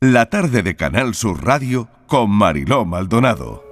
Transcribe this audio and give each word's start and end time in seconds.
La 0.00 0.26
tarde 0.26 0.62
de 0.62 0.76
Canal 0.76 1.12
Sur 1.16 1.44
Radio 1.44 1.88
con 2.06 2.30
Mariló 2.30 2.84
Maldonado. 2.84 3.64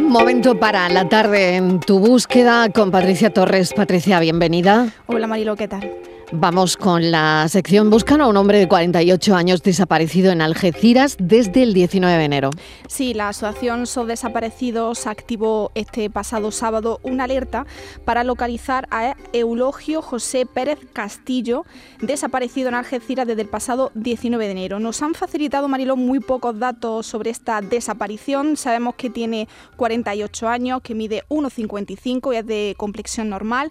Momento 0.00 0.60
para 0.60 0.88
la 0.90 1.08
tarde 1.08 1.56
en 1.56 1.80
tu 1.80 1.98
búsqueda 1.98 2.70
con 2.70 2.92
Patricia 2.92 3.34
Torres. 3.34 3.74
Patricia, 3.74 4.20
bienvenida. 4.20 4.90
Hola 5.06 5.26
Marilo, 5.26 5.56
¿qué 5.56 5.66
tal? 5.66 5.90
Vamos 6.32 6.76
con 6.76 7.12
la 7.12 7.46
sección 7.48 7.88
Buscan 7.88 8.20
a 8.20 8.26
un 8.26 8.36
hombre 8.36 8.58
de 8.58 8.66
48 8.66 9.36
años 9.36 9.62
desaparecido 9.62 10.32
en 10.32 10.40
Algeciras 10.40 11.16
desde 11.20 11.62
el 11.62 11.72
19 11.72 12.18
de 12.18 12.24
enero. 12.24 12.50
Sí, 12.88 13.14
la 13.14 13.28
Asociación 13.28 13.86
SOS 13.86 14.08
Desaparecidos 14.08 15.06
activó 15.06 15.70
este 15.76 16.10
pasado 16.10 16.50
sábado 16.50 16.98
una 17.04 17.24
alerta 17.24 17.64
para 18.04 18.24
localizar 18.24 18.88
a 18.90 19.14
Eulogio 19.32 20.02
José 20.02 20.46
Pérez 20.46 20.80
Castillo, 20.92 21.64
desaparecido 22.00 22.70
en 22.70 22.74
Algeciras 22.74 23.28
desde 23.28 23.42
el 23.42 23.48
pasado 23.48 23.92
19 23.94 24.46
de 24.46 24.50
enero. 24.50 24.80
Nos 24.80 25.02
han 25.02 25.14
facilitado, 25.14 25.68
Marilo, 25.68 25.94
muy 25.94 26.18
pocos 26.18 26.58
datos 26.58 27.06
sobre 27.06 27.30
esta 27.30 27.60
desaparición. 27.60 28.56
Sabemos 28.56 28.96
que 28.96 29.10
tiene 29.10 29.46
48 29.76 30.48
años, 30.48 30.82
que 30.82 30.96
mide 30.96 31.22
1,55 31.28 32.34
y 32.34 32.36
es 32.36 32.46
de 32.46 32.74
complexión 32.76 33.28
normal. 33.28 33.70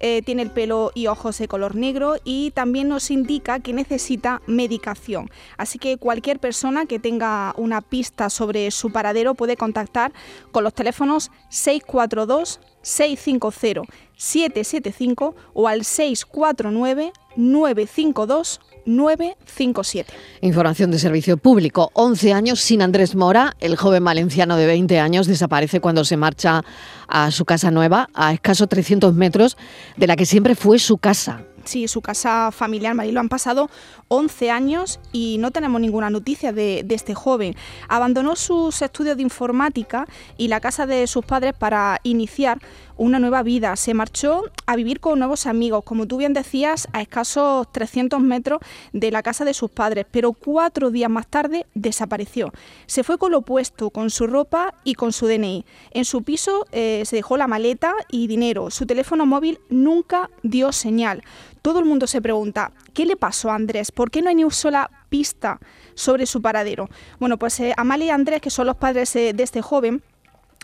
Eh, 0.00 0.22
tiene 0.22 0.42
el 0.42 0.50
pelo 0.50 0.90
y 0.94 1.06
ojos 1.06 1.38
de 1.38 1.48
color 1.48 1.76
negro 1.76 2.16
y 2.24 2.50
también 2.50 2.88
nos 2.88 3.10
indica 3.10 3.60
que 3.60 3.72
necesita 3.72 4.42
medicación. 4.46 5.30
Así 5.56 5.78
que 5.78 5.98
cualquier 5.98 6.40
persona 6.40 6.86
que 6.86 6.98
tenga 6.98 7.54
una 7.56 7.80
pista 7.80 8.28
sobre 8.28 8.70
su 8.70 8.92
paradero 8.92 9.34
puede 9.34 9.56
contactar 9.56 10.12
con 10.52 10.64
los 10.64 10.74
teléfonos 10.74 11.30
642 11.48 12.60
650 12.82 13.92
775 14.16 15.34
o 15.54 15.68
al 15.68 15.84
649 15.84 17.12
952 17.36 18.60
957. 18.86 20.12
Información 20.40 20.90
de 20.90 20.98
servicio 20.98 21.36
público. 21.36 21.90
11 21.94 22.32
años 22.32 22.60
sin 22.60 22.82
Andrés 22.82 23.14
Mora. 23.14 23.54
El 23.60 23.76
joven 23.76 24.04
valenciano 24.04 24.56
de 24.56 24.66
20 24.66 24.98
años 25.00 25.26
desaparece 25.26 25.80
cuando 25.80 26.04
se 26.04 26.16
marcha 26.16 26.62
a 27.08 27.30
su 27.30 27.44
casa 27.44 27.70
nueva, 27.70 28.08
a 28.14 28.32
escasos 28.32 28.68
300 28.68 29.14
metros 29.14 29.56
de 29.96 30.06
la 30.06 30.16
que 30.16 30.26
siempre 30.26 30.54
fue 30.54 30.78
su 30.78 30.98
casa. 30.98 31.44
Sí, 31.64 31.88
su 31.88 32.02
casa 32.02 32.50
familiar, 32.52 32.94
Marilo, 32.94 33.20
han 33.20 33.30
pasado 33.30 33.70
11 34.08 34.50
años 34.50 35.00
y 35.12 35.38
no 35.38 35.50
tenemos 35.50 35.80
ninguna 35.80 36.10
noticia 36.10 36.52
de, 36.52 36.82
de, 36.84 36.94
este 36.94 37.14
joven. 37.14 37.56
Abandonó 37.88 38.36
sus 38.36 38.82
estudios 38.82 39.16
de 39.16 39.22
informática 39.22 40.06
y 40.36 40.48
la 40.48 40.60
casa 40.60 40.86
de 40.86 41.06
sus 41.06 41.24
padres 41.24 41.54
para 41.54 42.00
iniciar 42.02 42.60
una 42.96 43.18
nueva 43.18 43.42
vida. 43.42 43.76
Se 43.76 43.94
marchó 43.94 44.44
a 44.66 44.76
vivir 44.76 45.00
con 45.00 45.18
nuevos 45.18 45.46
amigos, 45.46 45.84
como 45.84 46.06
tú 46.06 46.16
bien 46.16 46.32
decías, 46.32 46.88
a 46.92 47.02
escasos 47.02 47.70
300 47.72 48.20
metros 48.20 48.60
de 48.92 49.10
la 49.10 49.22
casa 49.22 49.44
de 49.44 49.54
sus 49.54 49.70
padres, 49.70 50.06
pero 50.10 50.32
cuatro 50.32 50.90
días 50.90 51.10
más 51.10 51.26
tarde 51.26 51.66
desapareció. 51.74 52.52
Se 52.86 53.04
fue 53.04 53.18
con 53.18 53.32
lo 53.32 53.38
opuesto, 53.38 53.90
con 53.90 54.10
su 54.10 54.26
ropa 54.26 54.74
y 54.84 54.94
con 54.94 55.12
su 55.12 55.26
DNI. 55.26 55.64
En 55.90 56.04
su 56.04 56.22
piso 56.22 56.66
eh, 56.72 57.02
se 57.04 57.16
dejó 57.16 57.36
la 57.36 57.46
maleta 57.46 57.94
y 58.10 58.26
dinero. 58.26 58.70
Su 58.70 58.86
teléfono 58.86 59.26
móvil 59.26 59.58
nunca 59.68 60.30
dio 60.42 60.72
señal. 60.72 61.22
Todo 61.62 61.78
el 61.78 61.86
mundo 61.86 62.06
se 62.06 62.20
pregunta, 62.20 62.72
¿qué 62.92 63.06
le 63.06 63.16
pasó 63.16 63.50
a 63.50 63.54
Andrés? 63.54 63.90
¿Por 63.90 64.10
qué 64.10 64.20
no 64.20 64.28
hay 64.28 64.34
ni 64.34 64.44
una 64.44 64.52
sola 64.52 64.90
pista 65.08 65.60
sobre 65.94 66.26
su 66.26 66.42
paradero? 66.42 66.90
Bueno, 67.18 67.38
pues 67.38 67.58
eh, 67.60 67.72
Amalia 67.76 68.08
y 68.08 68.10
Andrés, 68.10 68.42
que 68.42 68.50
son 68.50 68.66
los 68.66 68.76
padres 68.76 69.16
eh, 69.16 69.32
de 69.32 69.42
este 69.42 69.62
joven, 69.62 70.02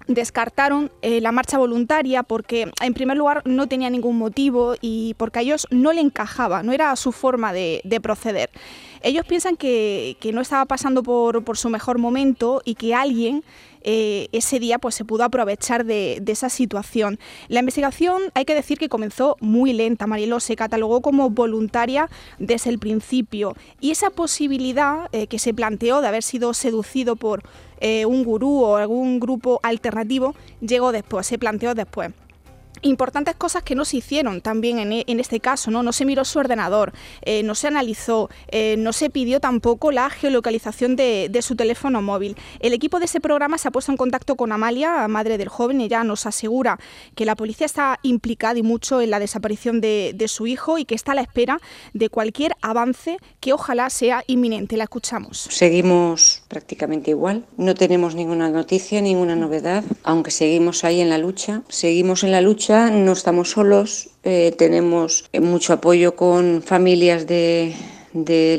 descartaron 0.06 0.90
eh, 1.02 1.20
la 1.20 1.32
marcha 1.32 1.58
voluntaria 1.58 2.22
porque 2.22 2.70
en 2.80 2.94
primer 2.94 3.16
lugar 3.16 3.42
no 3.44 3.68
tenía 3.68 3.90
ningún 3.90 4.18
motivo 4.18 4.74
y 4.80 5.14
porque 5.14 5.38
a 5.40 5.42
ellos 5.42 5.66
no 5.70 5.92
le 5.92 6.00
encajaba, 6.00 6.62
no 6.62 6.72
era 6.72 6.94
su 6.96 7.12
forma 7.12 7.52
de, 7.52 7.80
de 7.84 8.00
proceder. 8.00 8.50
Ellos 9.02 9.24
piensan 9.26 9.56
que, 9.56 10.16
que 10.20 10.32
no 10.32 10.40
estaba 10.40 10.66
pasando 10.66 11.02
por, 11.02 11.42
por, 11.44 11.56
su 11.56 11.70
mejor 11.70 11.98
momento 11.98 12.60
y 12.64 12.74
que 12.74 12.94
alguien 12.94 13.42
eh, 13.82 14.28
ese 14.32 14.60
día 14.60 14.78
pues, 14.78 14.94
se 14.94 15.04
pudo 15.04 15.24
aprovechar 15.24 15.84
de, 15.84 16.22
esa 16.26 16.48
situación. 16.48 17.18
La 17.48 17.60
investigación 17.60 18.22
hay 18.34 18.44
que 18.44 18.54
decir 18.54 18.78
que 18.78 18.88
comenzó 18.88 19.36
muy 19.40 19.72
lenta. 19.72 20.06
Mariló 20.06 20.40
se 20.40 20.56
catalogó 20.56 21.00
como 21.00 21.30
voluntaria 21.30 22.08
desde 22.38 22.70
el 22.70 22.78
principio 22.78 23.56
y 23.80 23.90
esa 23.90 24.10
posibilidad 24.10 25.08
eh, 25.12 25.26
que 25.26 25.38
se 25.38 25.52
planteó 25.54 26.00
de 26.00 26.08
haber 26.08 26.22
sido 26.22 26.54
seducido 26.54 27.16
por 27.16 27.42
eh, 27.80 28.06
un 28.06 28.24
gurú 28.24 28.62
o 28.62 28.76
algún 28.76 29.18
grupo 29.18 29.58
alternativo 29.62 30.34
llegó 30.60 30.92
después, 30.92 31.26
se 31.26 31.38
planteó 31.38 31.74
después 31.74 32.12
importantes 32.82 33.34
cosas 33.34 33.62
que 33.62 33.74
no 33.74 33.84
se 33.84 33.98
hicieron 33.98 34.40
también 34.40 34.78
en, 34.78 34.92
en, 35.06 35.20
este 35.20 35.40
caso, 35.40 35.70
¿no? 35.70 35.82
No 35.82 35.92
se 35.92 36.04
miró 36.04 36.24
su 36.24 36.38
ordenador, 36.38 36.92
eh, 37.22 37.42
no 37.42 37.54
se 37.54 37.66
analizó, 37.66 38.30
eh, 38.48 38.76
no 38.78 38.92
se 38.92 39.10
pidió 39.10 39.40
tampoco 39.40 39.92
la 39.92 40.10
geolocalización 40.10 40.96
de, 40.96 41.28
de, 41.30 41.42
su 41.42 41.56
teléfono 41.56 42.02
móvil. 42.02 42.36
El 42.60 42.72
equipo 42.72 42.98
de 42.98 43.06
ese 43.06 43.20
programa 43.20 43.58
se 43.58 43.68
ha 43.68 43.70
puesto 43.70 43.92
en 43.92 43.96
contacto 43.96 44.36
con 44.36 44.52
Amalia, 44.52 45.06
madre 45.08 45.38
del 45.38 45.48
joven, 45.48 45.80
ella 45.80 46.04
nos 46.04 46.26
asegura 46.26 46.78
que 47.14 47.24
la 47.24 47.36
policía 47.36 47.66
está 47.66 47.98
implicada 48.02 48.58
y 48.58 48.62
mucho 48.62 49.00
en 49.00 49.10
la 49.10 49.18
desaparición 49.18 49.80
de, 49.80 50.12
de 50.14 50.28
su 50.28 50.46
hijo 50.46 50.78
y 50.78 50.84
que 50.84 50.94
está 50.94 51.12
a 51.12 51.14
la 51.14 51.22
espera 51.22 51.60
de 51.92 52.08
cualquier 52.08 52.54
avance 52.62 53.18
que 53.40 53.52
ojalá 53.52 53.90
sea 53.90 54.24
inminente. 54.26 54.76
La 54.76 54.84
escuchamos. 54.84 55.38
Seguimos 55.50 56.42
prácticamente 56.48 57.10
igual, 57.10 57.44
no 57.56 57.74
tenemos 57.74 58.14
ninguna 58.14 58.48
noticia, 58.48 59.00
ninguna 59.00 59.36
novedad, 59.36 59.84
aunque 60.02 60.30
seguimos 60.30 60.84
ahí 60.84 61.00
en 61.00 61.08
la 61.10 61.18
lucha, 61.18 61.62
seguimos 61.68 62.24
en 62.24 62.32
la 62.32 62.40
lucha 62.40 62.69
no 62.70 63.12
estamos 63.12 63.50
solos, 63.50 64.10
eh, 64.22 64.54
tenemos 64.56 65.28
mucho 65.40 65.72
apoyo 65.72 66.14
con 66.14 66.62
familias 66.62 67.26
de, 67.26 67.74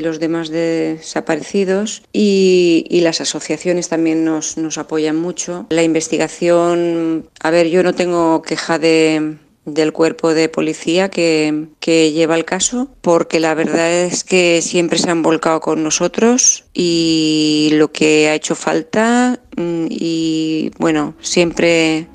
los 0.02 0.20
demás 0.20 0.50
desaparecidos 0.50 2.02
y, 2.12 3.00
las 3.02 3.22
asociaciones 3.22 3.88
también 3.88 4.24
nos, 4.24 4.56
apoyan 4.76 5.16
mucho. 5.16 5.66
La 5.70 5.82
investigación, 5.82 7.28
a 7.40 7.50
ver, 7.50 7.68
yo 7.68 7.82
no 7.82 7.94
tengo 7.94 8.42
queja 8.42 8.78
de, 8.78 9.36
del 9.64 9.94
cuerpo 9.94 10.34
de 10.34 10.50
policía 10.50 11.08
que, 11.08 11.68
que 11.80 12.12
lleva 12.12 12.36
el 12.36 12.44
caso, 12.44 12.88
porque 13.00 13.40
la 13.40 13.54
verdad 13.54 13.90
es 13.90 14.24
que 14.24 14.60
siempre 14.60 14.98
se 14.98 15.08
han 15.08 15.22
volcado 15.22 15.60
con 15.60 15.82
nosotros 15.82 16.64
y 16.74 17.70
lo 17.72 17.92
que 17.92 18.28
ha 18.28 18.34
hecho 18.34 18.54
falta 18.54 19.40
mm, 19.56 19.86
y 19.88 20.70
bueno, 20.78 21.14
siempre 21.22 22.08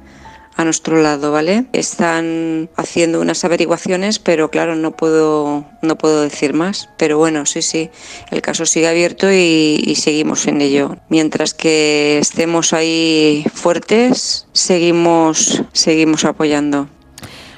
a 0.57 0.63
nuestro 0.63 1.01
lado, 1.01 1.31
¿vale? 1.31 1.66
Están 1.72 2.69
haciendo 2.75 3.22
unas 3.22 3.45
averiguaciones, 3.45 4.18
pero 4.18 4.50
claro, 4.50 4.75
no 4.75 4.91
puedo, 4.91 5.66
no 5.84 5.97
puedo 5.97 6.23
decir 6.23 6.53
más. 6.53 6.90
Pero 6.97 7.19
bueno, 7.19 7.45
sí, 7.45 7.62
sí, 7.62 7.91
el 8.31 8.41
caso 8.41 8.66
sigue 8.66 8.88
abierto 8.88 9.31
y, 9.31 9.81
y 9.85 9.96
seguimos 9.96 10.47
en 10.47 10.62
ello. 10.62 10.97
Mientras 11.09 11.53
que 11.53 12.17
estemos 12.17 12.73
ahí 12.73 13.46
fuertes, 13.53 14.47
seguimos, 14.51 15.63
seguimos 15.73 16.25
apoyando. 16.25 16.90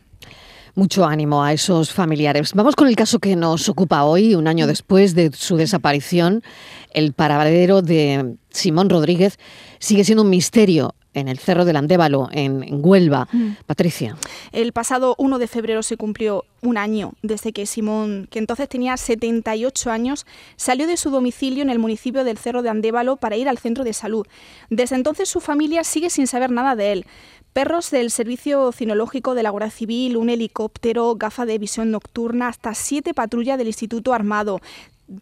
Mucho 0.75 1.05
ánimo 1.05 1.41
a 1.41 1.53
esos 1.53 1.93
familiares. 1.93 2.53
Vamos 2.53 2.75
con 2.75 2.89
el 2.89 2.97
caso 2.97 3.19
que 3.19 3.37
nos 3.37 3.69
ocupa 3.69 4.03
hoy, 4.03 4.35
un 4.35 4.45
año 4.45 4.67
después 4.67 5.15
de 5.15 5.31
su 5.31 5.55
desaparición. 5.55 6.43
El 6.91 7.13
paradero 7.13 7.81
de 7.81 8.35
Simón 8.49 8.89
Rodríguez 8.89 9.39
sigue 9.79 10.03
siendo 10.03 10.23
un 10.23 10.29
misterio 10.29 10.93
en 11.13 11.29
el 11.29 11.39
Cerro 11.39 11.63
del 11.63 11.77
Andévalo, 11.77 12.27
en, 12.31 12.81
Huelva. 12.83 13.27
Mm. 13.31 13.51
Patricia. 13.65 14.17
El 14.51 14.73
pasado 14.73 15.15
1 15.17 15.39
de 15.39 15.47
febrero 15.47 15.81
se 15.81 15.95
cumplió 15.95 16.43
un 16.61 16.77
año 16.77 17.13
desde 17.21 17.53
que 17.53 17.65
Simón, 17.65 18.27
que 18.29 18.39
entonces 18.39 18.67
tenía 18.67 18.97
78 18.97 19.91
años, 19.91 20.25
salió 20.57 20.87
de 20.87 20.97
su 20.97 21.09
domicilio 21.09 21.63
en 21.63 21.69
el 21.69 21.79
municipio 21.79 22.25
del 22.25 22.37
Cerro 22.37 22.61
de 22.61 22.69
Andévalo 22.69 23.15
para 23.15 23.37
ir 23.37 23.47
al 23.47 23.57
centro 23.57 23.85
de 23.85 23.93
salud. 23.93 24.27
Desde 24.69 24.97
entonces 24.97 25.29
su 25.29 25.39
familia 25.39 25.85
sigue 25.85 26.09
sin 26.09 26.27
saber 26.27 26.51
nada 26.51 26.75
de 26.75 26.91
él 26.91 27.05
Perros 27.55 27.89
del 27.89 28.11
Servicio 28.11 28.73
Cinológico 28.73 29.33
de 29.33 29.41
la 29.41 29.49
Guardia 29.49 29.71
Civil, 29.71 30.17
un 30.17 30.29
helicóptero, 30.29 31.15
gafa 31.15 31.45
de 31.45 31.57
visión 31.57 31.89
nocturna, 31.89 32.49
hasta 32.49 32.73
siete 32.73 33.13
patrullas 33.13 33.57
del 33.57 33.67
Instituto 33.67 34.13
Armado, 34.13 34.59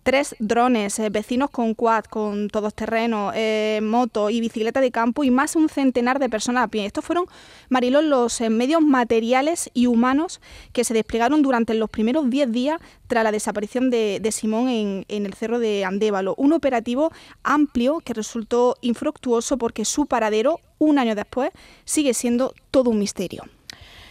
tres 0.02 0.36
drones, 0.40 0.98
eh, 0.98 1.12
vecinos 1.12 1.52
con 1.52 1.76
quad, 1.76 2.06
con 2.06 2.48
todos 2.48 2.74
terrenos, 2.74 3.34
eh, 3.36 3.82
moto 3.84 4.32
y 4.32 4.42
bicicleta 4.42 4.82
de 4.82 4.90
campo 4.90 5.24
y 5.24 5.30
más 5.30 5.56
un 5.56 5.70
centenar 5.70 6.18
de 6.18 6.28
personas 6.28 6.64
a 6.64 6.68
pie. 6.70 6.88
Estos 6.88 7.06
fueron, 7.06 7.26
Marilón, 7.70 8.10
los 8.10 8.42
eh, 8.42 8.50
medios 8.50 8.82
materiales 8.82 9.70
y 9.76 9.86
humanos 9.86 10.42
que 10.72 10.84
se 10.84 10.96
desplegaron 10.96 11.44
durante 11.44 11.76
los 11.76 11.92
primeros 11.92 12.32
diez 12.32 12.52
días 12.52 12.82
tras 13.06 13.24
la 13.24 13.32
desaparición 13.32 13.92
de, 13.92 14.28
Simón 14.32 14.70
en, 14.70 15.06
en, 15.08 15.28
el 15.28 15.36
cerro 15.36 15.60
de 15.60 15.86
Andévalo. 15.86 16.34
Un 16.36 16.54
operativo 16.54 17.12
amplio 17.44 18.00
que 18.00 18.16
resultó 18.16 18.76
infructuoso 18.82 19.60
porque 19.60 19.86
su 19.86 20.08
paradero, 20.08 20.60
un 20.84 21.00
año 21.00 21.16
después, 21.16 21.52
sigue 21.86 22.14
siendo 22.14 22.54
todo 22.72 22.90
un 22.90 23.00
misterio. 23.00 23.44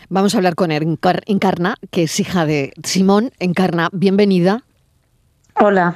Vamos 0.09 0.35
a 0.35 0.39
hablar 0.39 0.57
con 0.57 0.71
Encarna, 0.71 1.77
que 1.91 2.03
es 2.03 2.21
hija 2.21 2.45
de 2.45 2.73
Simón. 2.85 3.31
Encarna, 3.39 3.89
bienvenida. 3.93 4.63
Hola. 5.59 5.95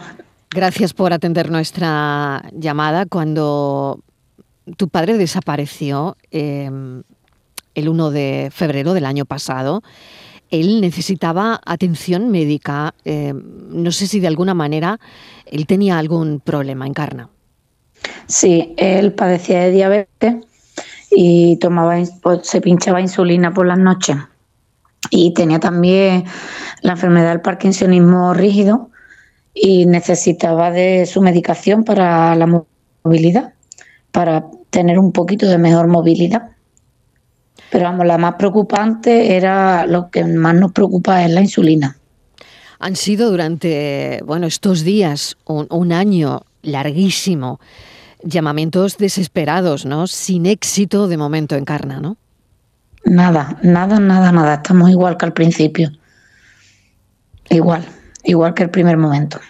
Gracias 0.51 0.95
por 0.95 1.13
atender 1.13 1.51
nuestra 1.51 2.49
llamada. 2.53 3.05
Cuando 3.05 4.01
tu 4.79 4.89
padre 4.89 5.19
desapareció 5.19 6.17
em, 6.31 7.03
el 7.75 7.89
1 7.91 8.11
de 8.11 8.49
febrero 8.51 8.95
del 8.95 9.05
año 9.05 9.27
pasado, 9.27 9.83
él 10.51 10.81
necesitaba 10.81 11.61
atención 11.67 12.31
médica. 12.31 12.95
Em, 13.05 13.43
no 13.69 13.93
sé 13.93 14.07
si 14.07 14.19
de 14.19 14.29
alguna 14.29 14.55
manera 14.55 14.99
él 15.45 15.67
tenía 15.67 15.99
algún 15.99 16.41
problema, 16.41 16.87
Encarna. 16.87 17.29
Sí, 18.27 18.75
él 18.79 19.13
padecía 19.13 19.61
de 19.61 19.71
diabetes 19.73 20.37
y 21.19 21.57
tomaba, 21.57 21.97
se 22.43 22.61
pinchaba 22.61 23.01
insulina 23.01 23.55
por 23.55 23.67
las 23.67 23.79
noches. 23.79 24.17
Y 25.09 25.33
tenía 25.33 25.59
también 25.59 26.25
la 26.83 26.93
enfermedad 26.93 27.31
del 27.31 27.41
parkinsonismo 27.41 28.35
rígido, 28.35 28.91
y 29.55 29.87
necesitaba 29.87 30.71
de 30.71 31.07
su 31.07 31.23
medicación 31.23 31.85
para 31.85 32.35
la 32.37 32.47
movilidad, 33.03 33.55
para 34.13 34.45
tener 34.69 34.99
un 34.99 35.13
poquito 35.13 35.47
de 35.47 35.57
mejor 35.57 35.87
movilidad. 35.87 36.51
Pero 37.71 37.85
vamos, 37.85 38.07
la 38.07 38.19
más 38.19 38.35
preocupante 38.35 39.37
era 39.37 39.87
lo 39.87 40.11
que 40.11 40.23
más 40.25 40.55
nos 40.55 40.73
preocupa 40.73 41.25
es 41.25 41.31
la 41.31 41.41
insulina. 41.41 41.97
Han 42.79 42.95
sido 42.95 43.31
durante, 43.31 44.21
bueno, 44.27 44.47
estos 44.47 44.85
días, 44.85 45.39
un 45.47 45.93
año 45.93 46.43
larguísimo, 46.61 47.59
llamamientos 48.23 48.99
desesperados, 48.99 49.87
¿no? 49.87 50.07
Sin 50.07 50.47
éxito 50.47 51.09
de 51.09 51.17
momento 51.17 51.55
en 51.57 51.65
Carna, 51.65 52.01
¿no? 52.01 52.17
Nada, 53.05 53.59
nada, 53.63 54.01
nada, 54.01 54.33
nada. 54.33 54.55
Estamos 54.55 54.91
igual 54.91 55.17
que 55.17 55.27
al 55.27 55.33
principio. 55.33 55.93
Igual 57.51 57.87
igual 58.27 58.55
que 58.55 58.65
el 58.65 58.71
primer 58.71 58.97
momento. 58.97 59.41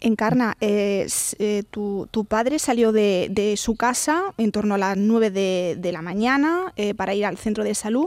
Encarna, 0.00 0.56
eh, 0.60 1.08
eh, 1.40 1.64
tu, 1.70 2.06
padre 2.28 2.60
salió 2.60 2.92
de, 2.92 3.54
su 3.56 3.74
casa 3.74 4.22
en 4.36 4.52
torno 4.52 4.76
a 4.76 4.78
las 4.78 4.96
9 4.96 5.30
de, 5.30 5.92
la 5.92 6.02
mañana 6.02 6.72
eh, 6.76 6.94
para 6.94 7.14
ir 7.14 7.26
al 7.26 7.36
centro 7.36 7.64
de 7.64 7.74
salud 7.74 8.06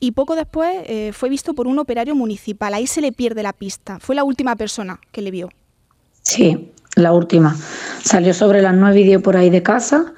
y 0.00 0.12
poco 0.12 0.36
después 0.36 1.16
fue 1.16 1.30
visto 1.30 1.54
por 1.54 1.66
un 1.66 1.78
operario 1.78 2.14
municipal. 2.14 2.74
Ahí 2.74 2.86
se 2.86 3.00
le 3.00 3.12
pierde 3.12 3.42
la 3.42 3.54
pista. 3.54 3.98
Fue 4.00 4.14
la 4.14 4.24
última 4.24 4.56
persona 4.56 5.00
que 5.12 5.22
le 5.22 5.30
vio. 5.30 5.48
Sí, 6.22 6.72
la 6.96 7.12
última. 7.12 7.56
Salió 8.02 8.34
sobre 8.34 8.62
las 8.62 8.74
9 8.74 9.00
y 9.00 9.04
10 9.04 9.22
por 9.22 9.36
ahí 9.36 9.50
de 9.50 9.62
casa 9.62 10.12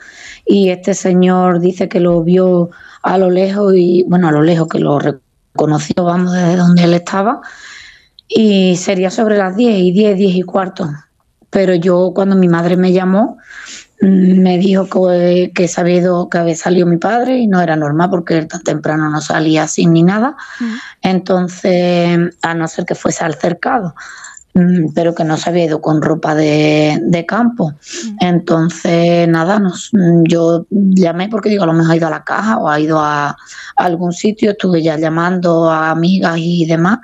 y 0.45 0.71
este 0.71 0.95
señor 0.95 1.61
dice 1.61 1.89
que 1.89 2.01
lo 2.01 2.23
vio 2.23 2.71
a 3.03 3.19
lo 3.19 3.31
lejos 3.31 3.75
y, 3.77 4.05
bueno, 4.05 4.29
a 4.29 4.33
lo 4.33 4.43
lejos 4.43 4.69
que 4.69 4.79
lo 4.79 4.99
reconoció, 4.99 6.05
vamos, 6.05 6.33
desde 6.33 6.57
donde 6.57 6.85
él 6.85 6.95
estaba 6.95 7.41
y 8.35 8.77
sería 8.77 9.11
sobre 9.11 9.37
las 9.37 9.57
10 9.57 9.79
y 9.79 9.93
10, 9.93 10.17
10 10.17 10.35
y 10.37 10.43
cuarto. 10.43 10.91
Pero 11.51 11.75
yo 11.75 12.13
cuando 12.15 12.35
mi 12.35 12.49
madre 12.49 12.77
me 12.77 12.93
llamó, 12.93 13.37
mm, 14.01 14.41
me 14.41 14.57
dijo 14.59 14.89
que, 14.89 15.53
que 15.55 15.69
sabido 15.69 16.29
que 16.31 16.39
había 16.39 16.57
salido 16.57 16.87
mi 16.87 16.97
padre 16.97 17.39
y 17.39 17.47
no 17.47 17.61
era 17.61 17.77
normal 17.77 18.09
porque 18.11 18.39
él 18.39 18.49
tan 18.49 18.63
temprano 18.63 19.11
no 19.11 19.21
salía 19.21 19.69
sin 19.69 19.93
ni 19.93 20.03
nada. 20.03 20.37
Mm. 20.61 20.75
Entonces, 21.03 22.19
a 22.41 22.55
no 22.55 22.67
ser 22.69 22.87
que 22.87 22.95
fuese 22.95 23.25
al 23.25 23.35
cercado, 23.35 23.95
pero 24.95 25.15
que 25.15 25.25
no 25.25 25.37
se 25.37 25.49
había 25.49 25.65
ido 25.65 25.81
con 25.81 26.03
ropa 26.03 26.35
de, 26.35 26.99
de 27.03 27.27
campo. 27.27 27.75
Entonces, 28.21 29.27
nada, 29.29 29.59
nos, 29.59 29.91
yo 30.25 30.67
llamé 30.71 31.29
porque 31.29 31.49
digo, 31.49 31.65
a 31.65 31.67
lo 31.67 31.73
mejor 31.73 31.93
ha 31.93 31.97
ido 31.97 32.07
a 32.07 32.11
la 32.11 32.25
caja 32.25 32.59
o 32.59 32.69
ha 32.69 32.79
ido 32.79 33.01
a, 33.01 33.31
a 33.31 33.37
algún 33.77 34.13
sitio, 34.13 34.51
estuve 34.51 34.83
ya 34.83 34.99
llamando 34.99 35.71
a 35.71 35.91
amigas 35.91 36.37
y 36.39 36.67
demás 36.67 36.99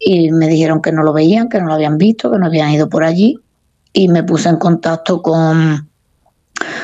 y 0.00 0.32
me 0.32 0.48
dijeron 0.48 0.80
que 0.80 0.92
no 0.92 1.02
lo 1.02 1.12
veían, 1.12 1.48
que 1.48 1.60
no 1.60 1.66
lo 1.66 1.74
habían 1.74 1.98
visto, 1.98 2.32
que 2.32 2.38
no 2.38 2.46
habían 2.46 2.70
ido 2.70 2.88
por 2.88 3.04
allí. 3.04 3.38
Y 3.92 4.08
me 4.08 4.22
puse 4.22 4.48
en 4.48 4.56
contacto 4.56 5.20
con, 5.20 5.90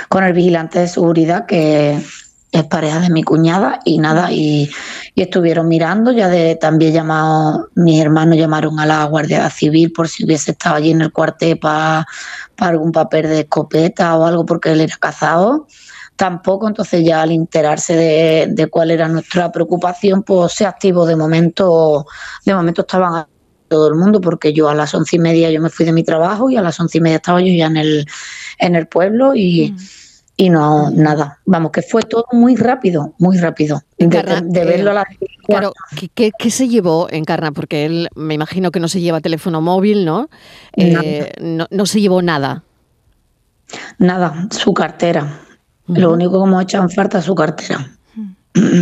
con 0.08 0.24
el 0.24 0.32
vigilante 0.34 0.80
de 0.80 0.88
seguridad 0.88 1.46
que 1.46 1.98
es 2.52 2.64
pareja 2.64 3.00
de 3.00 3.10
mi 3.10 3.22
cuñada 3.22 3.80
y 3.84 3.98
nada, 3.98 4.30
y, 4.32 4.70
estuvieron 5.22 5.66
mirando, 5.66 6.12
ya 6.12 6.28
de 6.28 6.56
también 6.56 6.92
llamado, 6.92 7.68
mis 7.74 8.00
hermanos 8.00 8.36
llamaron 8.36 8.78
a 8.78 8.86
la 8.86 9.04
Guardia 9.04 9.48
Civil 9.48 9.90
por 9.92 10.08
si 10.08 10.24
hubiese 10.24 10.50
estado 10.50 10.76
allí 10.76 10.90
en 10.90 11.00
el 11.00 11.12
cuartel 11.12 11.58
para 11.58 12.06
algún 12.58 12.92
papel 12.92 13.28
de 13.28 13.40
escopeta 13.40 14.16
o 14.16 14.26
algo 14.26 14.44
porque 14.44 14.72
él 14.72 14.82
era 14.82 14.96
cazado 14.96 15.66
tampoco, 16.16 16.66
entonces 16.66 17.04
ya 17.04 17.22
al 17.22 17.30
enterarse 17.30 17.94
de, 18.48 18.66
cuál 18.68 18.90
era 18.90 19.06
nuestra 19.08 19.52
preocupación, 19.52 20.22
pues 20.22 20.52
se 20.54 20.66
activó 20.66 21.06
de 21.06 21.14
momento, 21.14 22.06
de 22.44 22.54
momento 22.54 22.82
estaban 22.82 23.26
todo 23.68 23.88
el 23.88 23.94
mundo, 23.94 24.20
porque 24.20 24.52
yo 24.52 24.68
a 24.68 24.74
las 24.74 24.94
once 24.94 25.16
y 25.16 25.18
media 25.18 25.50
yo 25.50 25.60
me 25.60 25.70
fui 25.70 25.84
de 25.84 25.92
mi 25.92 26.04
trabajo 26.04 26.50
y 26.50 26.56
a 26.56 26.62
las 26.62 26.78
once 26.80 26.98
y 26.98 27.00
media 27.00 27.16
estaba 27.16 27.40
yo 27.40 27.52
ya 27.52 27.66
en 27.66 27.76
el, 27.76 28.06
en 28.58 28.76
el 28.76 28.86
pueblo 28.86 29.34
y, 29.34 29.72
mm. 29.72 30.05
Y 30.36 30.50
no, 30.50 30.90
nada, 30.90 31.40
vamos, 31.46 31.72
que 31.72 31.80
fue 31.80 32.02
todo 32.02 32.26
muy 32.32 32.56
rápido, 32.56 33.14
muy 33.18 33.38
rápido, 33.38 33.82
de, 33.96 34.64
verlo 34.64 34.90
a 34.90 34.94
las 34.94 35.06
Claro, 35.46 35.72
¿qué, 36.14 36.50
se 36.50 36.68
llevó 36.68 37.08
Encarna? 37.10 37.52
Porque 37.52 37.86
él 37.86 38.08
me 38.14 38.34
imagino 38.34 38.70
que 38.70 38.80
no 38.80 38.88
se 38.88 39.00
lleva 39.00 39.20
teléfono 39.20 39.62
móvil, 39.62 40.04
¿no? 40.04 40.28
Eh, 40.76 41.32
no, 41.40 41.66
no 41.70 41.86
se 41.86 42.00
llevó 42.00 42.20
nada. 42.20 42.64
Nada, 43.98 44.48
su 44.50 44.74
cartera. 44.74 45.40
Lo 45.86 46.12
único 46.12 46.42
que 46.42 46.48
hemos 46.48 46.62
hecho 46.62 46.78
en 46.78 46.90
falta 46.90 47.20
es 47.20 47.24
su 47.24 47.34
cartera. 47.34 47.90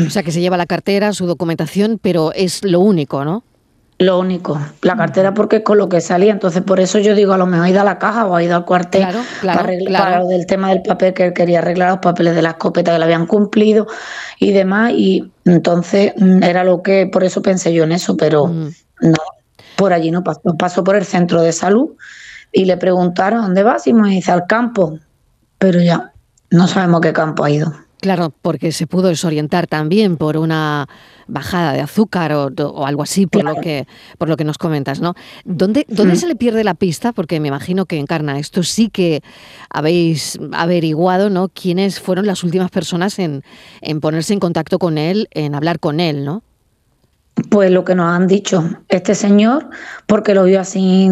O 0.06 0.10
sea, 0.10 0.22
que 0.22 0.32
se 0.32 0.40
lleva 0.40 0.56
la 0.56 0.66
cartera, 0.66 1.12
su 1.12 1.26
documentación, 1.26 1.98
pero 2.00 2.32
es 2.32 2.64
lo 2.64 2.80
único, 2.80 3.24
¿no? 3.24 3.44
Lo 3.98 4.18
único, 4.18 4.60
la 4.82 4.96
cartera 4.96 5.34
porque 5.34 5.56
es 5.56 5.62
con 5.62 5.78
lo 5.78 5.88
que 5.88 6.00
salía, 6.00 6.32
entonces 6.32 6.62
por 6.62 6.80
eso 6.80 6.98
yo 6.98 7.14
digo, 7.14 7.32
a 7.32 7.38
lo 7.38 7.46
mejor 7.46 7.66
ha 7.66 7.70
ido 7.70 7.80
a 7.80 7.84
la 7.84 7.98
caja 8.00 8.26
o 8.26 8.34
ha 8.34 8.42
ido 8.42 8.56
al 8.56 8.64
cuartel 8.64 9.06
para, 9.40 9.60
arreglar, 9.60 10.20
lo 10.20 10.26
del 10.26 10.46
tema 10.46 10.70
del 10.70 10.82
papel 10.82 11.14
que 11.14 11.26
él 11.26 11.32
quería 11.32 11.60
arreglar, 11.60 11.90
los 11.90 11.98
papeles 12.00 12.34
de 12.34 12.42
la 12.42 12.50
escopeta 12.50 12.92
que 12.92 12.98
le 12.98 13.04
habían 13.04 13.26
cumplido 13.26 13.86
y 14.40 14.50
demás, 14.50 14.92
y 14.96 15.30
entonces 15.44 16.12
mm, 16.16 16.42
era 16.42 16.64
lo 16.64 16.82
que, 16.82 17.06
por 17.06 17.22
eso 17.22 17.40
pensé 17.40 17.72
yo 17.72 17.84
en 17.84 17.92
eso, 17.92 18.16
pero 18.16 18.48
no, 18.48 19.14
por 19.76 19.92
allí 19.92 20.10
no 20.10 20.24
pasó, 20.24 20.40
pasó 20.58 20.82
por 20.82 20.96
el 20.96 21.04
centro 21.04 21.40
de 21.40 21.52
salud 21.52 21.90
y 22.50 22.64
le 22.64 22.76
preguntaron, 22.76 23.42
¿dónde 23.42 23.62
vas? 23.62 23.86
Y 23.86 23.94
me 23.94 24.10
dice, 24.10 24.32
al 24.32 24.46
campo, 24.48 24.98
pero 25.58 25.80
ya, 25.80 26.12
no 26.50 26.66
sabemos 26.66 27.00
qué 27.00 27.12
campo 27.12 27.44
ha 27.44 27.50
ido. 27.50 27.72
Claro, 28.04 28.34
porque 28.42 28.70
se 28.70 28.86
pudo 28.86 29.08
desorientar 29.08 29.66
también 29.66 30.18
por 30.18 30.36
una 30.36 30.90
bajada 31.26 31.72
de 31.72 31.80
azúcar 31.80 32.34
o, 32.34 32.84
algo 32.84 33.02
así, 33.02 33.26
por 33.26 33.44
lo 33.44 33.54
que 33.62 33.86
por 34.18 34.28
lo 34.28 34.36
que 34.36 34.44
nos 34.44 34.58
comentas, 34.58 35.00
¿no? 35.00 35.14
¿Dónde, 35.46 35.86
dónde 35.88 36.16
se 36.16 36.26
le 36.26 36.36
pierde 36.36 36.64
la 36.64 36.74
pista? 36.74 37.14
Porque 37.14 37.40
me 37.40 37.48
imagino 37.48 37.86
que 37.86 37.96
encarna 37.96 38.38
esto 38.38 38.62
sí 38.62 38.90
que 38.90 39.22
habéis 39.70 40.38
averiguado, 40.52 41.30
¿no? 41.30 41.48
Quiénes 41.48 41.98
fueron 41.98 42.26
las 42.26 42.44
últimas 42.44 42.70
personas 42.70 43.18
en, 43.18 43.42
en 43.80 44.00
ponerse 44.02 44.34
en 44.34 44.40
contacto 44.40 44.78
con 44.78 44.98
él, 44.98 45.26
en 45.30 45.54
hablar 45.54 45.80
con 45.80 45.98
él, 45.98 46.26
¿no? 46.26 46.42
Pues 47.48 47.70
lo 47.70 47.86
que 47.86 47.94
nos 47.94 48.10
han 48.10 48.26
dicho 48.26 48.68
este 48.90 49.14
señor, 49.14 49.70
porque 50.06 50.34
lo 50.34 50.44
vio 50.44 50.60
así 50.60 51.08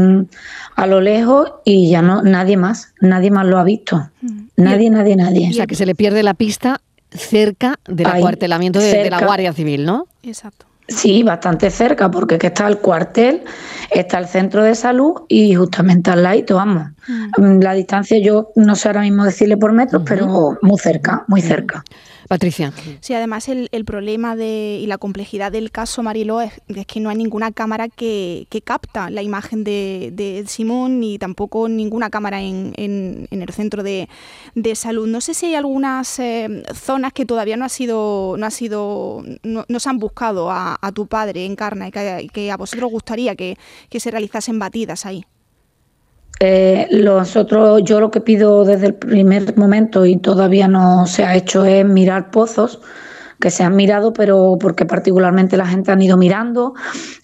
a 0.77 0.87
lo 0.87 1.01
lejos 1.01 1.55
y 1.65 1.89
ya 1.89 2.03
no 2.03 2.21
nadie 2.21 2.59
más, 2.59 2.93
nadie 3.01 3.31
más 3.31 3.47
lo 3.47 3.57
ha 3.57 3.65
visto. 3.65 4.11
Mm. 4.21 4.42
Nadie, 4.57 4.91
nadie, 4.91 5.17
nadie. 5.17 5.51
O 5.51 5.53
sea, 5.53 5.67
que 5.67 5.75
se 5.75 5.87
le 5.87 5.95
pierde 5.95 6.23
la 6.23 6.35
pista 6.35 6.81
cerca 7.11 7.79
del 7.87 8.07
acuartelamiento 8.07 8.79
de, 8.79 9.11
la 9.11 9.25
Guardia 9.25 9.53
Civil, 9.53 9.85
¿no? 9.85 10.07
Exacto. 10.23 10.67
Sí, 10.89 11.23
bastante 11.23 11.71
cerca, 11.71 12.11
porque 12.11 12.39
que 12.39 12.49
está 12.49 12.67
el 12.67 12.79
cuartel, 12.79 13.43
está 13.91 14.19
el 14.19 14.27
centro 14.27 14.63
de 14.63 14.75
salud 14.75 15.23
y 15.29 15.55
justamente 15.55 16.11
al 16.11 16.23
lado, 16.23 16.57
vamos. 16.57 16.89
Mm. 17.39 17.61
La 17.61 17.73
distancia 17.73 18.19
yo 18.19 18.51
no 18.57 18.75
sé 18.75 18.89
ahora 18.89 19.03
mismo 19.03 19.25
decirle 19.25 19.57
por 19.57 19.73
metros, 19.73 20.03
pero 20.05 20.59
muy 20.61 20.79
cerca, 20.79 21.25
muy 21.29 21.41
cerca. 21.41 21.85
Patricia. 22.33 22.73
Sí, 23.01 23.13
además 23.13 23.47
el, 23.51 23.85
problema 23.85 24.37
de, 24.37 24.79
y 24.81 24.87
la 24.87 24.97
complejidad 24.97 25.53
del 25.53 25.71
caso 25.71 26.03
Mariló 26.03 26.41
es, 26.41 26.55
que 26.87 26.99
no 26.99 27.11
hay 27.11 27.17
ninguna 27.17 27.53
cámara 27.53 27.91
que, 27.91 28.47
capta 28.65 29.11
la 29.11 29.21
imagen 29.21 29.65
de, 29.65 30.43
Simón 30.47 30.99
ni 30.99 31.19
tampoco 31.19 31.69
ninguna 31.69 32.09
cámara 32.09 32.41
en, 32.41 32.73
el 32.79 33.53
centro 33.53 33.83
de, 33.83 34.09
salud. 34.75 35.07
No 35.09 35.21
sé 35.21 35.35
si 35.35 35.45
hay 35.45 35.57
algunas 35.57 36.19
eh, 36.21 36.63
zonas 36.73 37.13
que 37.13 37.27
todavía 37.27 37.59
no 37.59 37.67
ha 37.67 37.69
sido, 37.69 38.37
no 38.39 38.47
ha 38.47 38.51
sido, 38.51 39.23
no, 39.43 39.67
se 39.79 39.89
han 39.91 39.99
buscado 39.99 40.51
a, 40.51 40.79
tu 40.95 41.09
padre 41.09 41.45
en 41.45 41.55
carne 41.55 41.93
y 42.23 42.29
que, 42.29 42.51
a 42.51 42.57
vosotros 42.57 42.91
gustaría 42.91 43.37
que, 43.37 43.59
que 43.91 44.01
se 44.01 44.11
realizasen 44.11 44.59
batidas 44.59 45.05
ahí. 45.05 45.27
Eh, 46.41 46.89
nosotros, 46.91 47.83
yo 47.85 48.01
lo 48.01 48.11
que 48.11 48.21
pido 48.21 48.65
desde 48.65 48.87
el 48.87 48.95
primer 48.95 49.57
momento 49.57 50.05
y 50.07 50.17
todavía 50.17 50.67
no 50.67 51.07
se 51.07 51.25
ha 51.25 51.37
hecho 51.37 51.65
es 51.65 51.85
mirar 51.85 52.31
pozos 52.31 52.81
que 53.43 53.51
se 53.51 53.65
han 53.65 53.75
mirado, 53.75 54.13
pero 54.13 54.57
porque 54.59 54.87
particularmente 54.87 55.57
la 55.57 55.67
gente 55.67 55.91
han 55.91 56.01
ido 56.01 56.17
mirando 56.17 56.75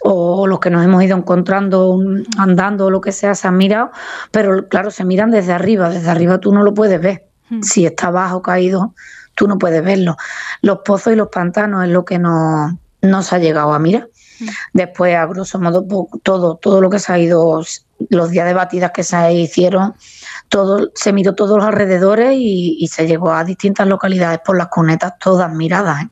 o 0.03 0.47
los 0.49 0.59
que 0.59 0.69
nos 0.69 0.85
hemos 0.85 1.03
ido 1.03 1.17
encontrando 1.17 1.99
andando 2.37 2.87
o 2.87 2.91
lo 2.91 3.01
que 3.01 3.13
sea 3.13 3.37
se 3.37 3.47
han 3.47 3.57
mirado, 3.57 3.93
pero 4.33 4.69
claro, 4.69 4.91
se 4.91 5.05
miran 5.05 5.31
desde 5.31 5.53
arriba, 5.53 5.89
desde 5.89 6.11
arriba 6.11 6.39
tú 6.39 6.53
no 6.53 6.65
lo 6.65 6.75
puedes 6.75 7.01
ver. 7.01 7.29
Hmm. 7.49 7.63
Si 7.63 7.87
está 7.87 8.09
abajo 8.09 8.43
caído, 8.43 8.95
tú 9.37 9.47
no 9.47 9.59
puedes 9.59 9.83
verlo. 9.83 10.17
Los 10.61 10.81
pozos 10.85 11.13
y 11.13 11.17
los 11.17 11.29
pantanos 11.29 11.85
es 11.85 11.91
lo 11.91 12.05
que 12.05 12.19
no, 12.19 12.77
no 13.01 13.23
se 13.23 13.37
ha 13.37 13.39
llegado 13.39 13.73
a 13.73 13.79
mirar. 13.79 14.09
Hmm. 14.41 14.49
Después, 14.73 15.15
a 15.15 15.25
grosso 15.27 15.61
modo, 15.61 15.87
todo, 16.25 16.57
todo 16.57 16.81
lo 16.81 16.91
que 16.91 16.99
se 16.99 17.13
ha 17.13 17.19
ido 17.19 17.63
los 18.11 18.31
días 18.31 18.47
de 18.47 18.55
batidas 18.55 18.93
que 18.93 19.03
se 19.03 19.33
hicieron, 19.33 19.95
todo, 20.49 20.91
se 20.95 21.13
miró 21.13 21.35
todos 21.35 21.57
los 21.59 21.67
alrededores 21.67 22.35
y, 22.37 22.89
se 22.89 23.07
llegó 23.07 23.33
a 23.33 23.45
distintas 23.45 23.87
localidades 23.87 24.41
por 24.45 24.57
las 24.57 24.69
cunetas 24.69 25.19
todas 25.19 25.53
miradas. 25.53 26.05
¿eh? 26.05 26.09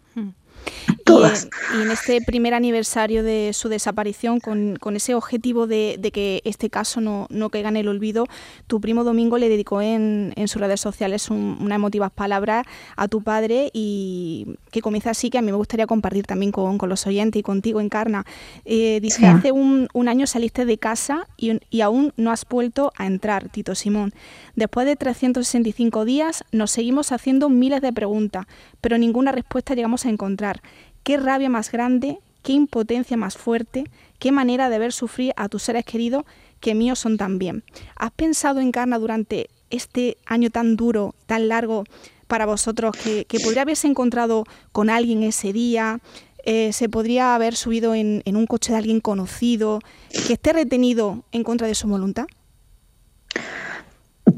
Y 1.09 1.83
en, 1.83 1.91
este 1.91 2.21
primer 2.21 2.55
aniversario 2.55 3.23
de 3.23 3.53
su 3.53 3.69
desaparición, 3.69 4.41
con, 4.41 4.97
ese 4.97 5.15
objetivo 5.15 5.67
de, 5.67 5.99
que 6.13 6.43
este 6.45 6.69
caso 6.69 7.01
no, 7.01 7.27
no, 7.31 7.49
caiga 7.51 7.69
en 7.69 7.77
el 7.77 7.89
olvido, 7.89 8.27
tu 8.67 8.81
primo 8.81 9.05
Domingo 9.05 9.39
le 9.39 9.49
dedicó 9.49 9.81
en, 9.83 10.35
sus 10.47 10.61
redes 10.61 10.81
sociales 10.81 11.31
unas 11.31 11.77
emotivas 11.77 12.11
palabras 12.11 12.67
a 12.97 13.09
tu 13.09 13.23
padre 13.23 13.71
y 13.73 14.57
que 14.71 14.81
comienza 14.81 15.11
así, 15.11 15.31
que 15.31 15.39
a 15.39 15.43
mí 15.43 15.51
me 15.51 15.57
gustaría 15.57 15.87
compartir 15.87 16.27
también 16.27 16.53
con, 16.53 16.79
los 16.89 17.07
oyentes 17.07 17.41
y 17.41 17.43
contigo, 17.43 17.81
Encarna. 17.81 18.25
Eh, 18.65 19.01
dice, 19.01 19.27
hace 19.27 19.53
un, 19.53 19.89
año 20.07 20.27
saliste 20.27 20.65
de 20.65 20.79
casa 20.79 21.27
y, 21.37 21.59
y 21.71 21.81
aún 21.81 22.13
no 22.17 22.31
has 22.31 22.47
vuelto 22.49 22.93
a 22.97 23.07
entrar, 23.07 23.49
Tito 23.49 23.75
Simón. 23.75 24.13
Después 24.55 24.87
de 24.87 24.97
365 24.97 26.05
días 26.05 26.45
nos 26.53 26.71
seguimos 26.71 27.13
haciendo 27.13 27.49
miles 27.49 27.83
de 27.83 27.93
preguntas, 27.93 28.47
pero 28.81 28.99
ninguna 28.99 29.33
respuesta 29.33 29.75
llegamos 29.75 30.07
a 30.07 30.11
encontrar. 30.11 30.63
Qué 31.07 31.19
rabia 31.19 31.49
más 31.49 31.71
grande, 31.71 32.19
qué 32.43 32.53
impotencia 32.53 33.17
más 33.17 33.37
fuerte, 33.37 33.85
qué 34.19 34.33
manera 34.33 34.69
de 34.69 34.81
ver 34.81 34.93
sufrir 34.93 35.33
a 35.37 35.49
tus 35.49 35.63
seres 35.63 35.85
queridos 35.85 36.25
que 36.59 36.75
míos 36.75 36.99
son 36.99 37.17
también. 37.17 37.63
¿Has 37.95 38.11
pensado, 38.11 38.59
Encarna, 38.59 38.99
durante 38.99 39.49
este 39.71 40.17
año 40.27 40.51
tan 40.51 40.75
duro, 40.75 41.15
tan 41.27 41.47
largo 41.47 41.85
para 42.27 42.45
vosotros, 42.45 42.97
que, 42.97 43.25
podría 43.45 43.63
haberse 43.63 43.87
encontrado 43.87 44.43
con 44.73 44.91
alguien 44.91 45.23
ese 45.23 45.53
día? 45.53 46.01
Eh, 46.43 46.73
se 46.73 46.89
podría 46.89 47.37
haber 47.37 47.55
subido 47.55 47.95
en, 47.95 48.25
un 48.27 48.47
coche 48.49 48.73
de 48.73 48.79
alguien 48.79 48.99
conocido, 48.99 49.79
que 50.27 50.33
esté 50.33 50.55
retenido 50.55 51.23
en 51.31 51.45
contra 51.45 51.69
de 51.69 51.77
su 51.77 51.87
voluntad? 51.87 52.27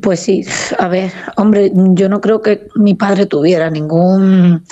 Pues 0.03 0.21
sí, 0.21 0.45
a 0.79 0.89
ver, 0.89 1.13
hombre, 1.39 1.73
yo 1.75 2.11
no 2.11 2.21
creo 2.21 2.43
que 2.43 2.69
mi 2.75 2.93
padre 2.93 3.25
tuviera 3.25 3.71
ningún 3.71 4.67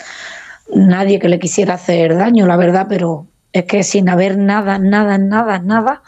nadie 0.74 1.18
que 1.18 1.28
le 1.28 1.38
quisiera 1.38 1.74
hacer 1.74 2.16
daño, 2.16 2.46
la 2.46 2.56
verdad, 2.56 2.86
pero 2.88 3.26
es 3.52 3.64
que 3.64 3.82
sin 3.82 4.08
haber 4.08 4.36
nada, 4.36 4.78
nada, 4.78 5.18
nada, 5.18 5.58
nada, 5.58 6.02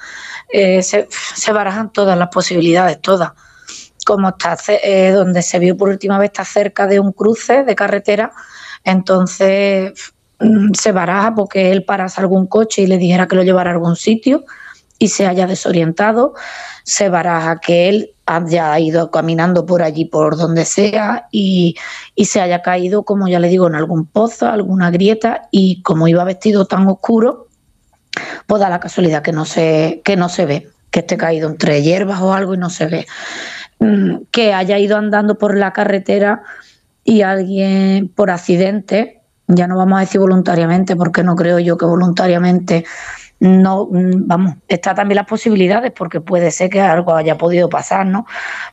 eh, 0.53 0.83
se, 0.83 1.07
barajan 1.53 1.93
todas 1.93 2.19
las 2.19 2.29
posibilidades, 2.29 3.01
todas. 3.01 3.33
Como 4.05 4.29
está 4.29 4.57
eh, 4.83 5.13
donde 5.13 5.43
se 5.43 5.59
vio 5.59 5.77
por 5.77 5.89
última 5.89 6.19
vez, 6.19 6.31
está 6.31 6.45
cerca 6.45 6.87
de 6.87 7.01
un 7.01 7.13
cruce 7.13 7.65
de 7.65 7.75
carretera, 7.75 8.33
entonces 8.85 9.93
mm, 10.41 10.73
se 10.75 10.93
baraja 10.93 11.35
porque 11.35 11.71
él 11.71 11.85
parase 11.85 12.21
algún 12.21 12.47
coche 12.47 12.83
y 12.83 12.87
le 12.87 12.99
dijera 12.99 13.29
que 13.29 13.37
lo 13.37 13.43
llevara 13.43 13.71
a 13.71 13.75
algún 13.75 13.97
sitio 13.97 14.45
y 14.99 15.09
se 15.09 15.27
haya 15.27 15.47
desorientado, 15.47 16.35
se 16.83 17.09
baraja 17.09 17.61
que 17.61 17.89
él 17.89 18.11
haya 18.27 18.79
ido 18.79 19.11
caminando 19.11 19.65
por 19.65 19.83
allí, 19.83 20.05
por 20.05 20.37
donde 20.37 20.65
sea, 20.65 21.29
y, 21.31 21.77
se 22.17 22.41
haya 22.41 22.63
caído, 22.63 23.05
como 23.05 23.29
ya 23.29 23.39
le 23.39 23.49
digo, 23.49 23.67
en 23.69 23.75
algún 23.75 24.07
pozo, 24.07 24.49
alguna 24.49 24.91
grieta, 24.91 25.49
y 25.51 25.83
como 25.83 26.09
iba 26.09 26.25
vestido 26.25 26.67
tan 26.67 26.87
oscuro, 26.89 27.47
pues 28.47 28.61
da 28.61 28.69
la 28.69 28.81
casualidad 28.81 29.23
que 29.23 29.33
no 29.33 29.45
se, 29.45 30.03
que 30.05 30.17
no 30.17 30.29
se 30.29 30.47
ve, 30.47 30.69
que 30.91 31.01
esté 31.01 31.17
caído 31.17 31.49
entre 31.49 31.83
hierbas 31.83 32.21
o 32.21 32.35
algo 32.35 32.55
y 32.55 32.59
no 32.59 32.69
se 32.69 32.87
ve. 32.87 33.07
Mm, 33.79 34.25
que 34.31 34.53
haya 34.53 34.79
ido 34.79 34.97
andando 34.97 35.39
por 35.39 35.57
la 35.57 35.73
carretera 35.73 36.43
y 37.05 37.23
alguien 37.23 38.09
por 38.09 38.31
accidente, 38.31 39.23
ya 39.47 39.67
no 39.67 39.77
vamos 39.79 39.99
a 39.99 40.01
decir 40.01 40.21
voluntariamente, 40.21 40.97
porque 40.97 41.23
no 41.23 41.37
creo 41.37 41.59
yo 41.59 41.79
que 41.79 41.87
voluntariamente 41.87 42.85
no, 43.41 43.87
mm, 43.87 44.27
vamos, 44.27 44.55
está 44.67 44.95
también 44.95 45.17
las 45.17 45.27
posibilidades 45.27 45.93
porque 45.93 46.21
puede 46.21 46.51
ser 46.51 46.71
que 46.71 46.81
algo 46.81 47.15
haya 47.15 47.39
podido 47.39 47.69
pasar, 47.69 48.07
¿no? 48.07 48.27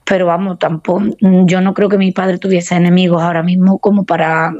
Pero 0.03 0.25
vamos, 0.25 0.57
tampoco, 0.59 1.01
mm, 1.21 1.45
yo 1.45 1.61
no 1.61 1.73
creo 1.73 1.89
que 1.89 1.97
mi 1.97 2.11
padre 2.11 2.37
tuviese 2.37 2.75
enemigos 2.75 3.21
ahora 3.21 3.43
mismo 3.43 3.77
como 3.77 4.05
para, 4.05 4.53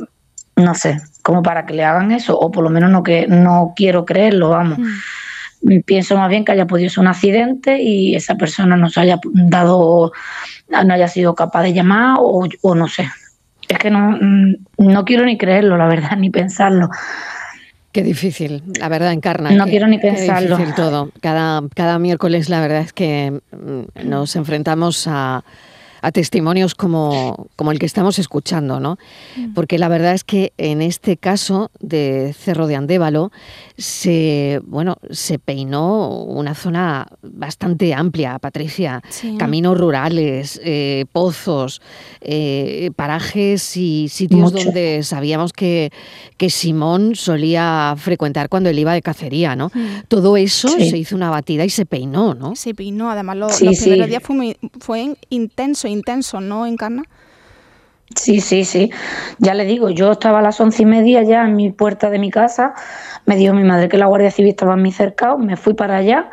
no 0.56 0.76
sé, 0.76 1.02
como 1.24 1.42
para 1.42 1.66
que 1.66 1.74
le 1.74 1.84
hagan 1.84 2.12
eso, 2.12 2.38
o 2.38 2.52
por 2.52 2.64
lo 2.64 2.70
menos 2.70 2.92
no 2.92 3.02
que 3.02 3.28
no 3.28 3.74
quiero 3.76 4.06
creerlo, 4.06 4.50
vamos. 4.50 4.78
Mm. 4.80 5.80
Pienso 5.86 6.16
más 6.16 6.30
bien 6.30 6.46
que 6.46 6.52
haya 6.52 6.68
podido 6.68 6.90
ser 6.92 7.02
un 7.02 7.08
accidente 7.08 7.82
y 7.82 8.16
esa 8.16 8.36
persona 8.36 8.78
no 8.78 8.90
se 8.92 9.00
haya 9.00 9.20
dado, 9.34 10.12
no 10.70 10.94
haya 10.94 11.08
sido 11.08 11.34
capaz 11.34 11.64
de 11.64 11.74
llamar 11.74 12.18
o, 12.20 12.48
o 12.62 12.76
no 12.76 12.88
sé. 12.88 13.10
Es 13.68 13.80
que 13.80 13.90
no, 13.90 14.20
no 14.78 15.06
quiero 15.06 15.26
ni 15.26 15.40
creerlo, 15.40 15.78
la 15.78 15.88
verdad, 15.88 16.12
ni 16.18 16.30
pensarlo. 16.30 16.90
Qué 17.96 18.04
difícil, 18.04 18.62
la 18.78 18.90
verdad, 18.90 19.14
Encarna. 19.14 19.52
No 19.52 19.68
quiero 19.68 19.88
ni 19.88 19.98
pensarlo. 20.00 20.58
Qué 20.58 20.64
difícil 20.64 20.76
todo. 20.76 21.12
Cada, 21.22 21.62
cada 21.74 21.98
miércoles 21.98 22.50
la 22.50 22.60
verdad 22.60 22.82
es 22.82 22.92
que 22.92 23.40
mm, 23.54 24.10
nos 24.10 24.36
enfrentamos 24.36 25.08
a, 25.08 25.46
a 26.06 26.12
testimonios 26.12 26.76
como, 26.76 27.48
como 27.56 27.72
el 27.72 27.80
que 27.80 27.88
estamos 27.88 28.20
escuchando, 28.20 28.80
¿no? 28.80 29.00
Mm. 29.36 29.54
Porque 29.56 29.80
la 29.80 29.88
verdad 29.88 30.14
es 30.14 30.24
que 30.24 30.54
en 30.60 30.84
este 30.84 31.18
caso 31.18 31.72
de 31.80 32.36
Cerro 32.38 32.68
de 32.68 32.76
Andévalo 32.76 33.32
se, 33.76 34.62
bueno, 34.68 34.98
se 35.10 35.40
peinó 35.40 36.10
una 36.10 36.54
zona 36.54 37.08
bastante 37.24 37.96
amplia, 37.96 38.38
Patricia. 38.38 39.02
Caminos 39.40 39.80
rurales, 39.80 40.62
eh, 40.64 41.06
pozos, 41.12 41.82
eh, 42.22 42.92
parajes 42.96 43.76
y 43.76 44.08
sitios 44.08 44.54
donde 44.54 45.02
sabíamos 45.02 45.54
que, 45.54 45.92
que 46.38 46.52
Simón 46.52 47.16
solía 47.16 47.96
frecuentar 47.98 48.48
cuando 48.48 48.70
él 48.70 48.78
iba 48.78 48.94
de 48.94 49.02
cacería, 49.02 49.56
¿no? 49.56 49.72
Todo 50.08 50.38
eso 50.38 50.70
se 50.70 50.98
hizo 50.98 51.16
una 51.16 51.32
batida 51.32 51.66
y 51.66 51.72
se 51.72 51.88
peinó, 51.88 52.36
¿no? 52.36 52.56
Se 52.56 52.76
peinó, 52.76 53.10
además 53.10 53.38
los 53.38 53.58
primeros 53.58 54.08
días 54.08 54.22
fue, 54.22 54.56
fue 54.80 55.16
intenso, 55.30 55.88
intenso, 55.96 56.42
¿no, 56.42 56.66
Encarna? 56.66 57.04
Sí, 58.16 58.40
sí, 58.40 58.66
sí. 58.66 58.92
Ya 59.40 59.56
le 59.56 59.66
digo, 59.66 59.90
yo 59.90 60.12
estaba 60.12 60.40
a 60.40 60.42
las 60.42 60.60
once 60.62 60.84
y 60.84 60.86
media 60.86 61.24
ya 61.24 61.44
en 61.44 61.56
mi 61.56 61.72
puerta 61.72 62.10
de 62.10 62.20
mi 62.20 62.30
casa. 62.30 62.74
Me 63.26 63.36
dijo 63.36 63.54
mi 63.54 63.64
madre 63.64 63.90
que 63.90 63.98
la 63.98 64.06
Guardia 64.06 64.30
Civil 64.30 64.52
estaba 64.52 64.76
muy 64.76 64.92
cerca, 64.92 65.36
me 65.38 65.58
fui 65.58 65.74
para 65.74 65.98
allá 65.98 66.30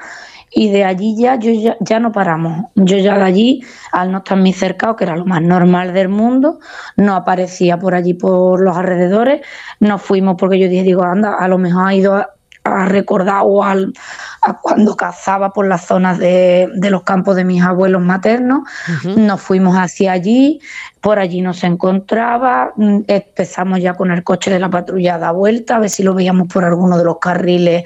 y 0.55 0.71
de 0.71 0.85
allí 0.85 1.17
ya 1.19 1.37
yo 1.37 1.75
ya, 1.81 2.01
no 2.01 2.13
paramos. 2.13 2.67
Yo 2.75 2.99
ya 2.99 3.17
de 3.17 3.25
allí, 3.25 3.65
al 3.91 4.13
no 4.13 4.19
estar 4.19 4.37
muy 4.37 4.53
cercado, 4.53 4.97
que 4.97 5.05
era 5.05 5.17
lo 5.17 5.25
más 5.25 5.41
normal 5.41 5.95
del 5.95 6.09
mundo, 6.09 6.59
no 6.97 7.15
aparecía 7.15 7.79
por 7.79 7.95
allí 7.95 8.15
por 8.15 8.61
los 8.61 8.77
alrededores, 8.77 9.41
nos 9.81 10.03
fuimos 10.03 10.37
porque 10.39 10.59
yo 10.59 10.69
dije, 10.69 10.83
digo, 10.83 11.05
anda, 11.05 11.35
a 11.35 11.49
lo 11.49 11.57
mejor 11.59 11.89
ha 11.89 11.95
ido 11.95 12.15
a, 12.15 12.31
ha 12.65 12.87
recordado 12.87 13.65
al, 13.65 13.93
a 14.41 14.59
cuando 14.59 14.97
cazaba 14.97 15.53
por 15.53 15.67
las 15.67 15.87
zonas 15.87 16.19
de, 16.19 16.71
los 16.91 17.03
campos 17.03 17.37
de 17.37 17.45
mis 17.45 17.63
abuelos 17.63 18.03
maternos. 18.03 18.61
Nos 19.05 19.41
fuimos 19.41 19.77
hacia 19.77 20.13
allí, 20.13 20.61
por 21.01 21.19
allí 21.19 21.41
nos 21.41 21.65
encontraba, 21.65 22.73
mm, 22.77 23.01
empezamos 23.09 23.81
ya 23.81 23.95
con 23.95 24.11
el 24.11 24.23
coche 24.23 24.51
de 24.51 24.61
la 24.61 24.71
patrulla 24.71 25.17
a 25.17 25.19
dar 25.19 25.35
vuelta, 25.35 25.77
a 25.77 25.79
ver 25.81 25.91
si 25.91 26.03
lo 26.03 26.15
veíamos 26.15 26.49
por 26.49 26.65
alguno 26.65 26.97
de 26.99 27.05
los 27.05 27.19
carriles 27.19 27.85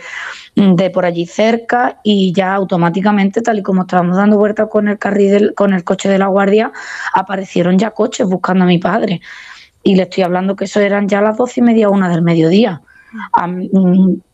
mm, 0.56 0.74
de 0.74 0.90
por 0.90 1.06
allí 1.06 1.26
cerca 1.26 1.98
y 2.02 2.32
ya 2.32 2.54
automáticamente, 2.54 3.40
tal 3.40 3.58
y 3.58 3.62
como 3.62 3.82
estábamos 3.82 4.16
dando 4.16 4.36
vuelta 4.36 4.66
con 4.66 4.88
el 4.88 4.98
carril 4.98 5.54
con 5.54 5.72
el 5.72 5.84
coche 5.84 6.08
de 6.08 6.18
la 6.18 6.26
guardia, 6.26 6.72
aparecieron 7.14 7.78
ya 7.78 7.92
coches 7.92 8.26
buscando 8.26 8.64
a 8.64 8.66
mi 8.66 8.78
padre. 8.78 9.20
Y 9.82 9.94
le 9.94 10.02
estoy 10.02 10.24
hablando 10.24 10.56
que 10.56 10.64
eso 10.64 10.80
eran 10.80 11.08
ya 11.08 11.20
las 11.20 11.36
doce 11.36 11.60
y 11.60 11.62
media, 11.62 11.88
una 11.88 12.08
del 12.08 12.20
mediodía. 12.20 12.82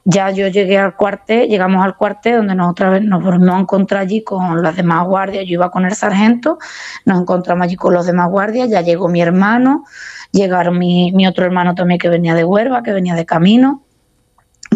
Ya 0.04 0.30
yo 0.30 0.48
llegué 0.48 0.78
al 0.78 0.96
cuartel, 0.96 1.48
llegamos 1.48 1.84
al 1.84 1.96
cuartel 1.96 2.36
donde 2.36 2.54
nos 2.54 2.70
otra 2.70 2.90
vez 2.90 3.02
nos 3.02 3.22
volvimos 3.22 3.54
a 3.54 3.60
encontrar 3.60 4.02
allí 4.02 4.22
con 4.22 4.62
las 4.62 4.76
demás 4.76 5.06
guardias, 5.06 5.44
yo 5.46 5.54
iba 5.54 5.70
con 5.70 5.84
el 5.84 5.94
sargento, 5.94 6.58
nos 7.04 7.20
encontramos 7.20 7.64
allí 7.64 7.76
con 7.76 7.94
los 7.94 8.06
demás 8.06 8.28
guardias, 8.30 8.68
ya 8.70 8.80
llegó 8.80 9.08
mi 9.08 9.20
hermano, 9.20 9.84
llegaron 10.32 10.78
mi, 10.78 11.12
mi 11.12 11.26
otro 11.26 11.44
hermano 11.44 11.74
también 11.74 11.98
que 11.98 12.08
venía 12.08 12.34
de 12.34 12.44
Huelva, 12.44 12.82
que 12.82 12.92
venía 12.92 13.14
de 13.14 13.26
camino, 13.26 13.82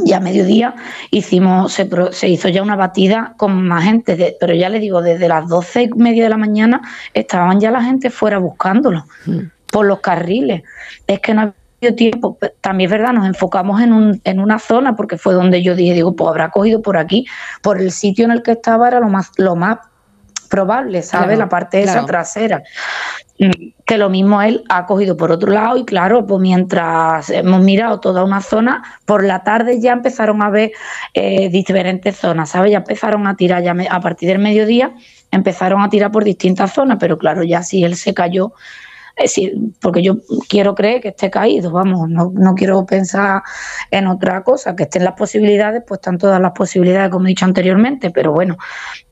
ya 0.05 0.19
a 0.19 0.21
mediodía 0.21 0.75
hicimos, 1.11 1.73
se, 1.73 1.89
se, 2.13 2.29
hizo 2.29 2.49
ya 2.49 2.63
una 2.63 2.77
batida 2.77 3.35
con 3.37 3.67
más 3.67 3.85
gente, 3.85 4.37
pero 4.39 4.55
ya 4.55 4.69
le 4.69 4.79
digo, 4.79 5.03
desde 5.03 5.29
las 5.29 5.49
doce 5.49 5.85
y 5.85 5.89
media 5.89 6.25
de 6.25 6.31
la 6.31 6.37
mañana 6.37 6.83
estaban 7.15 7.61
ya 7.61 7.71
la 7.71 7.83
gente 7.83 8.11
fuera 8.11 8.39
buscándolo 8.39 9.05
mm. 9.27 9.39
por 9.71 9.87
los 9.87 10.01
carriles. 10.01 10.63
Es 11.07 11.21
que 11.21 11.35
no 11.35 11.41
había 11.43 11.55
tiempo. 11.81 12.39
También 12.61 12.89
es 12.89 12.99
verdad, 12.99 13.13
nos 13.13 13.27
enfocamos 13.27 13.81
en, 13.81 13.93
un, 13.93 14.21
en 14.25 14.41
una 14.41 14.59
zona 14.59 14.97
porque 14.97 15.19
fue 15.19 15.35
donde 15.35 15.63
yo 15.63 15.75
dije, 15.75 15.95
digo, 15.95 16.17
pues 16.17 16.29
habrá 16.29 16.51
cogido 16.51 16.83
por 16.83 16.97
aquí, 16.97 17.27
por 17.63 17.81
el 17.81 17.93
sitio 17.93 18.25
en 18.25 18.31
el 18.31 18.43
que 18.43 18.53
estaba 18.53 18.89
era 18.89 19.01
lo 19.01 19.09
más, 19.09 19.31
lo 19.37 19.57
más 19.57 19.79
probable, 20.49 21.03
¿sabes? 21.03 21.39
la 21.39 21.49
parte 21.49 21.83
esa 21.83 22.05
trasera. 22.05 22.63
Mm, 23.39 23.51
que 23.85 23.99
lo 23.99 24.09
mismo 24.09 24.41
él 24.41 24.65
ha 24.69 24.87
cogido 24.87 25.17
por 25.17 25.31
otro 25.31 25.53
lado 25.53 25.77
y 25.77 25.85
claro, 25.85 26.27
pues 26.27 26.41
mientras 26.41 27.29
hemos 27.29 27.63
mirado 27.63 28.01
toda 28.01 28.25
una 28.25 28.41
zona, 28.41 28.83
por 29.05 29.25
la 29.25 29.43
tarde 29.43 29.81
ya 29.81 29.93
empezaron 29.93 30.43
a 30.43 30.51
ver 30.51 30.73
eh, 31.13 31.51
diferentes 31.51 32.17
zonas, 32.17 32.51
¿sabes? 32.51 32.73
Ya 32.73 32.79
empezaron 32.79 33.27
a 33.27 33.37
tirar, 33.37 33.63
ya 33.63 33.75
a 33.91 34.01
partir 34.01 34.29
del 34.31 34.39
mediodía 34.39 34.95
empezaron 35.31 35.83
a 35.83 35.91
tirar 35.91 36.11
por 36.11 36.25
distintas 36.25 36.73
zonas, 36.73 36.97
pero 36.99 37.19
claro, 37.19 37.43
ya 37.43 37.63
si 37.63 37.85
él 37.85 37.97
se 37.97 38.15
cayó 38.15 38.53
decir, 39.25 39.55
porque 39.81 40.03
yo 40.03 40.19
quiero 40.49 40.75
creer 40.75 41.01
que 41.01 41.09
esté 41.09 41.31
caído, 41.31 41.71
vamos, 41.71 42.09
no, 42.09 42.33
no 42.35 42.55
quiero 42.55 42.85
pensar 42.85 43.43
en 43.91 44.07
otra 44.07 44.43
cosa, 44.43 44.77
que 44.77 44.85
estén 44.85 45.05
las 45.05 45.15
posibilidades, 45.15 45.83
pues 45.87 45.99
están 45.99 46.19
todas 46.19 46.41
las 46.41 46.53
posibilidades, 46.53 47.11
como 47.11 47.27
he 47.27 47.29
dicho 47.29 47.47
anteriormente, 47.47 48.11
pero 48.11 48.33
bueno, 48.33 48.57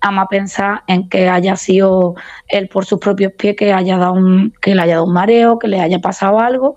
ama 0.00 0.28
pensar 0.28 0.82
en 0.86 1.08
que 1.08 1.28
haya 1.28 1.56
sido 1.56 2.14
él 2.48 2.68
por 2.68 2.84
sus 2.84 2.98
propios 2.98 3.32
pies, 3.32 3.56
que 3.56 3.72
haya 3.72 3.96
dado 3.96 4.12
un, 4.12 4.52
que 4.60 4.74
le 4.74 4.82
haya 4.82 4.94
dado 4.94 5.06
un 5.06 5.14
mareo, 5.14 5.58
que 5.58 5.68
le 5.68 5.80
haya 5.80 5.98
pasado 5.98 6.38
algo 6.38 6.76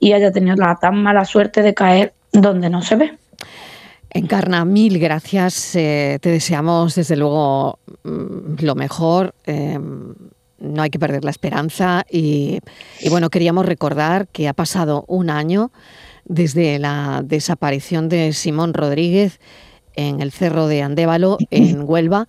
y 0.00 0.12
haya 0.12 0.32
tenido 0.32 0.56
la 0.56 0.76
tan 0.76 1.02
mala 1.02 1.24
suerte 1.24 1.62
de 1.62 1.74
caer 1.74 2.14
donde 2.32 2.70
no 2.70 2.82
se 2.82 2.96
ve. 2.96 3.18
Encarna, 4.10 4.64
mil 4.64 5.00
gracias. 5.00 5.74
Eh, 5.74 6.18
te 6.20 6.30
deseamos, 6.30 6.94
desde 6.94 7.16
luego, 7.16 7.80
mm, 8.04 8.62
lo 8.62 8.76
mejor. 8.76 9.34
Eh, 9.44 9.78
no 10.74 10.82
hay 10.82 10.90
que 10.90 10.98
perder 10.98 11.24
la 11.24 11.30
esperanza 11.30 12.04
y, 12.10 12.58
bueno, 13.08 13.30
queríamos 13.30 13.66
recordar 13.66 14.28
que 14.28 14.48
ha 14.48 14.52
pasado 14.52 15.04
un 15.08 15.30
año 15.30 15.72
desde 16.24 16.78
la 16.78 17.22
desaparición 17.24 18.08
de 18.08 18.32
Simón 18.32 18.74
Rodríguez 18.74 19.40
en 19.94 20.20
el 20.20 20.32
cerro 20.32 20.66
de 20.66 20.82
Andévalo, 20.82 21.38
en 21.50 21.82
Huelva, 21.86 22.26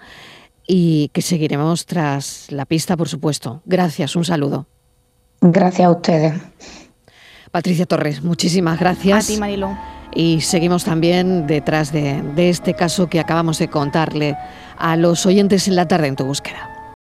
y 0.67 1.09
que 1.09 1.21
seguiremos 1.21 1.85
tras 1.85 2.51
la 2.51 2.65
pista, 2.65 2.97
por 2.97 3.09
supuesto. 3.09 3.61
Gracias, 3.65 4.15
un 4.15 4.25
saludo. 4.25 4.67
Gracias 5.41 5.87
a 5.87 5.91
ustedes. 5.91 6.33
Patricia 7.51 7.85
Torres, 7.85 8.21
muchísimas 8.23 8.79
gracias. 8.79 9.25
A 9.25 9.27
ti, 9.27 9.39
Marilo. 9.39 9.77
Y 10.13 10.41
seguimos 10.41 10.85
también 10.85 11.45
detrás 11.45 11.91
de, 11.91 12.21
de 12.35 12.49
este 12.49 12.73
caso 12.73 13.09
que 13.09 13.19
acabamos 13.19 13.59
de 13.59 13.67
contarle 13.67 14.37
a 14.77 14.95
los 14.95 15.25
oyentes 15.25 15.67
en 15.67 15.75
la 15.75 15.87
tarde 15.87 16.07
en 16.07 16.15
tu 16.15 16.25
búsqueda. 16.25 16.74